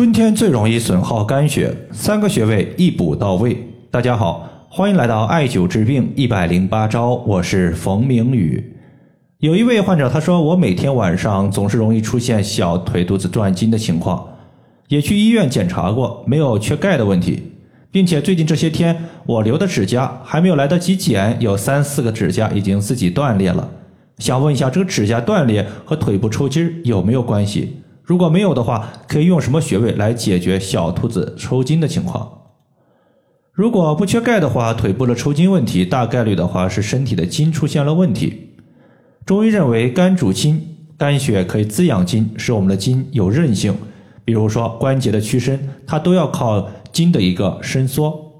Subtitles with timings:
[0.00, 3.54] 春天最容易损耗肝血，三个穴位一补到位。
[3.90, 8.64] 大家好，欢迎来到艾灸治病一百零八招，我是冯明宇。
[9.40, 14.26] 有一位患者他说，我每天晚上总是容易出现小腿肚子转筋的情况，
[14.88, 17.52] 也去医院检查过，没有缺钙的问题，
[17.90, 23.68] 并且最近这些天我留的指甲还没有来得及剪，有三四个指甲已经自己断裂了。
[24.16, 27.82] 想问一下，这个指甲断裂和腿部抽筋有没有关系？
[28.02, 32.38] 如果没有的话，可以用什么穴位来解决小兔子抽筋的情况？
[33.52, 38.50] 如果不缺钙的话，腿部的抽筋问题大概率的话是身体的筋出现了问题。
[39.26, 43.76] 中医认为肝主筋，肝血可以滋养筋，使我们的筋有韧性。
[44.24, 48.32] 比如说关节的屈伸，它都要靠筋的一个伸缩。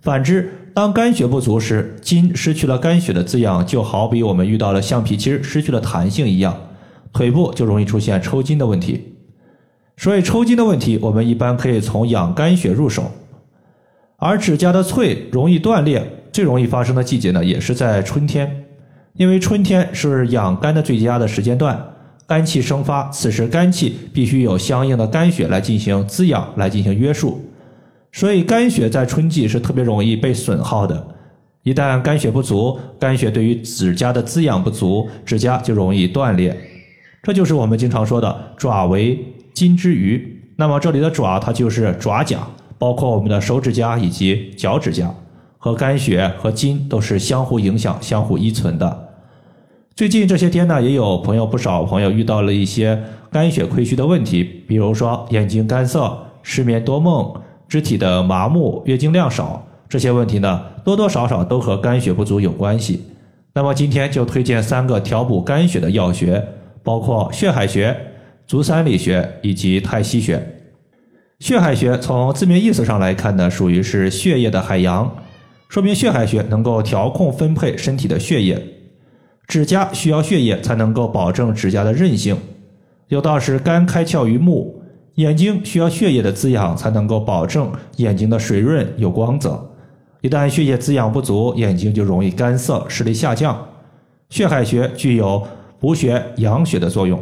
[0.00, 6.56] 反之，当肝血不足时，筋失去了肝血的滋养，就好比我们遇到了橡皮筋失去了弹性一样。
[7.12, 9.14] 腿部就容易出现抽筋的问题，
[9.96, 13.10] 所以抽筋的问题，我们一般可以从养肝血入手。
[14.16, 16.02] 而指甲的脆容易断裂，
[16.32, 18.64] 最容易发生的季节呢，也是在春天，
[19.14, 21.78] 因为春天是养肝的最佳的时间段，
[22.26, 27.40] 肝气生发，此时肝气必须有相应的肝血来进行滋养，来进行约束，
[28.12, 31.08] 所以肝血在春季是特别容易被损耗的。
[31.64, 36.56] 一旦肝血不足，肝血对于指甲的滋养不足，指甲就容易断裂。
[37.22, 39.16] 这就是我们经常说的“爪为
[39.54, 40.40] 筋之余”。
[40.58, 42.40] 那么这里的“爪”它就是爪甲，
[42.78, 45.08] 包括我们的手指甲以及脚趾甲，
[45.56, 49.08] 和肝血和筋都是相互影响、相互依存的。
[49.94, 53.00] 最近这些天呢，也有朋友不少朋友遇到了一些
[53.30, 57.32] 肝血亏虚的问题，比如说眼睛干涩、失眠多梦、
[57.68, 63.04] 肢体的麻木、月经量少这些问题呢，多多少少都和肝血不足有关系。
[63.54, 66.44] 那么今天就推荐三个调补肝血的药穴。
[66.82, 67.96] 包括血海穴、
[68.46, 70.58] 足三里穴以及太溪穴。
[71.38, 75.16] 血海穴从字面意思上来看呢，属于是血液的海洋，
[75.68, 78.62] 说明血海穴能够调控分配身体的血液。
[79.48, 82.36] 指甲需要血液才能够保证指甲的韧性。
[83.08, 84.82] 有道是肝开窍于目，
[85.16, 89.70] 眼睛需要血液的滋养才能够保证眼睛的水润有光泽。
[90.20, 93.66] 一旦血液滋养不足，眼睛就容易干涩、视力下降。
[94.30, 95.44] 血海穴具有。
[95.82, 97.20] 补血养血的作用，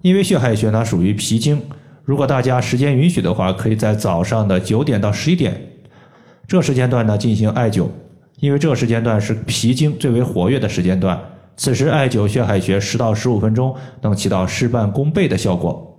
[0.00, 1.62] 因为血海穴呢属于脾经，
[2.04, 5.56] 如果大家时间允许的话，可以在早上的九点到十一点
[6.48, 7.86] 这时间段呢进行艾灸，
[8.40, 11.16] 因为这个时间段是脾经最为活跃的时间段，
[11.56, 15.96] 此时艾灸血海穴十到十五分钟，能起到事半功倍的效果。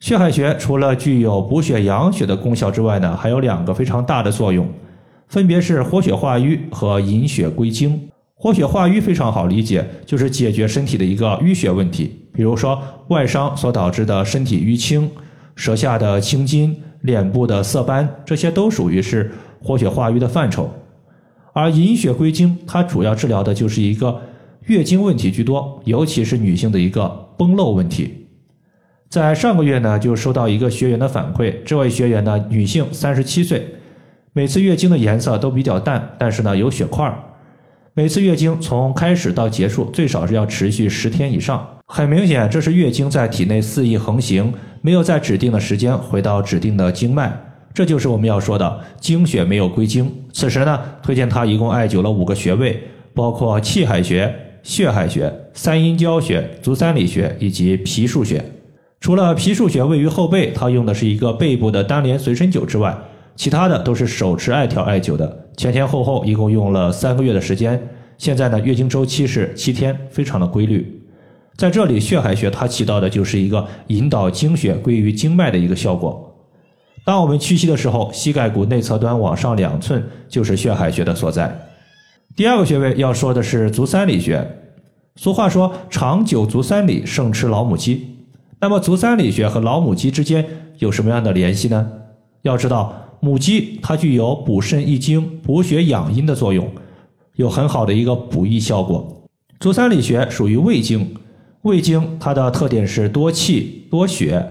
[0.00, 4.68] 血海穴除了具有补血养血的功效之外呢，还有两个非常大的作用，
[5.28, 8.08] 分别是活血化瘀和引血归经。
[8.36, 15.08] 活血化瘀非常好理解，就是解决身体的一个淤血问题，比如说外伤所导致的身体淤青、
[15.54, 19.30] 舌下的青筋、脸部的色斑，这些都属于是
[19.62, 20.68] 活血化瘀的范畴。
[21.52, 24.20] 而引血归经，它主要治疗的就是一个
[24.62, 27.08] 月经问题居多，尤其是女性的一个
[27.38, 28.26] 崩漏问题。
[29.08, 33.64] 在上个月呢，就收到一个学员的反馈，这位学员呢，女性，三十七岁，
[34.32, 37.16] 每次月经的颜色都比较淡，但是呢有血块儿。
[37.96, 47.32] 每次月经从开始到结束最少是要持续十天以上，很明显这是月经在体内肆意横行，没有在指定的时间回到指定的经脉，
[47.72, 50.12] 这就是我们要说的经血没有归经。
[50.32, 52.82] 此时呢，推荐他一共艾灸了五个穴位，
[53.14, 54.34] 包括气海穴、
[54.64, 58.44] 血海穴、三阴交穴、足三里穴以及脾腧穴。
[58.98, 62.98] 除了脾腧穴位于后背，他用的是一个背部的单联随身灸之外。
[63.36, 67.80] 其他的都是手持艾条艾灸的，前前后后一共用了三个月的时间。
[68.16, 71.02] 现在呢，月经周期是七天，非常的规律。
[71.56, 76.32] 在这里，血海穴它起到的就是一个引导经血归于经脉的一个效果。
[77.04, 81.68] 当我们屈膝的时候，膝盖骨内侧端往上两寸就是血海穴的所在。
[82.34, 84.48] 第二个穴位要说的是足三里穴。
[85.16, 88.16] 俗话说“长久足三里，胜吃老母鸡”。
[88.58, 90.44] 那么足三里穴和老母鸡之间
[90.78, 91.88] 有什么样的联系呢？
[92.42, 93.00] 要知道。
[93.24, 96.70] 母鸡它具有补肾益精、补血养阴的作用，
[97.36, 99.26] 有很好的一个补益效果。
[99.58, 101.14] 足三里穴属于胃经，
[101.62, 104.46] 胃经它的特点是多气多血，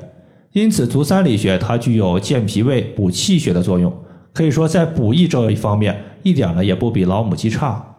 [0.53, 3.93] 因此足三里穴它具有健脾胃、补气血的作用，
[4.33, 7.95] 可以说在补益这一方面一点呢也不比老母鸡差。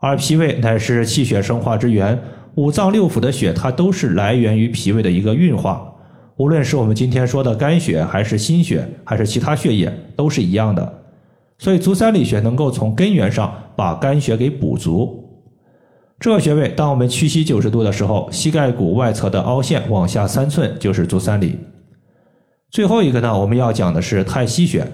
[0.00, 2.20] 而脾胃乃是气血生化之源，
[2.56, 5.94] 五脏六腑的血它都是来源于脾胃的一个运化。
[6.38, 11.00] 无论是我们今天说的肝血，还是心血，还是其他血液，都是一样的。
[11.58, 15.24] 所以足三里穴能够从根源上把肝血给补足。
[16.20, 21.58] 这个穴位，当我们屈膝九十度的时候，膝盖骨外侧的凹陷往下三寸就是足三里。
[22.70, 24.86] 最后一个呢，我们要讲的是太溪穴。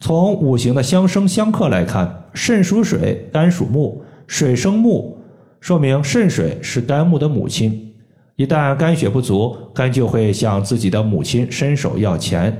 [0.00, 5.16] 从五行的相生相克来看，肾属水，肝属木，水生木，
[5.60, 7.89] 说明肾水是肝木的母亲。
[8.40, 12.50] 一旦肝血不足，肝就会向自己的母亲伸手要钱。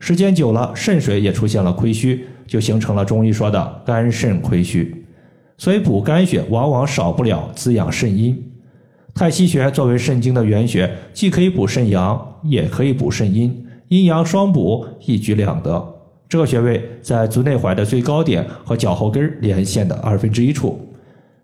[0.00, 5.06] 时间久了，肾水也出现了亏虚，就形成了中医说的肝肾亏虚。
[5.56, 8.36] 所以补肝血往往少不了滋养肾阴。
[9.14, 15.94] 太溪穴作为肾经的原穴，既可以补肾阳，也可以补肾阴，阴阳双补，一举两得。
[16.28, 20.87] 这个穴位在足内踝的最高点和脚后跟连线的二分之一处。